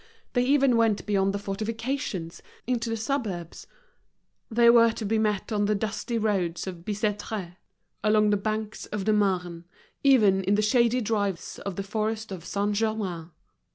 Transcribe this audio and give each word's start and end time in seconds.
They 0.33 0.43
even 0.43 0.77
went 0.77 1.05
beyond 1.05 1.31
the 1.31 1.37
fortifications, 1.37 2.41
into 2.65 2.89
the 2.89 2.97
suburbs; 2.97 3.67
they 4.49 4.67
were 4.67 4.91
to 4.93 5.05
be 5.05 5.19
met 5.19 5.51
on 5.51 5.65
the 5.65 5.75
dusty 5.75 6.17
roads 6.17 6.65
of 6.65 6.77
Bicêtre, 6.77 7.57
along 8.03 8.31
the 8.31 8.35
banks 8.35 8.87
of 8.87 9.05
the 9.05 9.13
Marne, 9.13 9.65
even 10.03 10.43
in 10.43 10.55
the 10.55 10.63
shady 10.63 11.01
drives 11.01 11.59
of 11.59 11.75
the 11.75 11.83
Forest 11.83 12.31
of 12.31 12.43
Saint 12.45 12.73
Germain. 12.73 13.29